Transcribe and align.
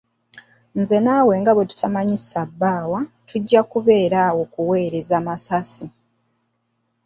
Ggwe 0.79 0.97
nange 1.03 1.33
nga 1.39 1.51
bwe 1.53 1.67
tutamanyi 1.69 2.15
ssabaawa, 2.21 2.99
tujja 3.27 3.61
kubeera 3.71 4.17
awo 4.27 4.43
kuweereza 4.53 5.17
masasi. 5.25 5.85